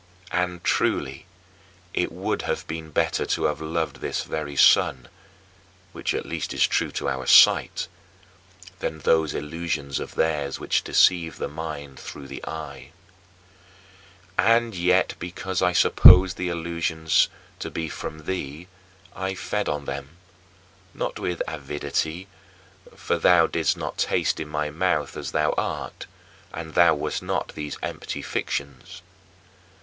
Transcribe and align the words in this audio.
And, 0.31 0.63
truly, 0.63 1.27
it 1.93 2.11
would 2.11 2.41
have 2.41 2.65
been 2.65 2.89
better 2.89 3.23
to 3.23 3.43
have 3.43 3.61
loved 3.61 3.97
this 3.97 4.23
very 4.23 4.55
sun 4.55 5.07
which 5.91 6.15
at 6.15 6.25
least 6.25 6.55
is 6.55 6.65
true 6.65 6.89
to 6.93 7.07
our 7.07 7.27
sight 7.27 7.87
than 8.79 8.97
those 9.01 9.35
illusions 9.35 9.99
of 9.99 10.15
theirs 10.15 10.59
which 10.59 10.83
deceive 10.83 11.37
the 11.37 11.47
mind 11.47 11.99
through 11.99 12.27
the 12.29 12.43
eye. 12.47 12.93
And 14.39 14.73
yet 14.73 15.13
because 15.19 15.61
I 15.61 15.71
supposed 15.71 16.35
the 16.35 16.49
illusions 16.49 17.29
to 17.59 17.69
be 17.69 17.87
from 17.87 18.25
thee 18.25 18.67
I 19.15 19.35
fed 19.35 19.69
on 19.69 19.85
them 19.85 20.17
not 20.95 21.19
with 21.19 21.43
avidity, 21.47 22.27
for 22.95 23.19
thou 23.19 23.45
didst 23.45 23.77
not 23.77 23.99
taste 23.99 24.39
in 24.39 24.47
my 24.49 24.71
mouth 24.71 25.15
as 25.15 25.29
thou 25.31 25.51
art, 25.59 26.07
and 26.51 26.73
thou 26.73 26.95
wast 26.95 27.21
not 27.21 27.49
these 27.53 27.77
empty 27.83 28.23
fictions. 28.23 29.03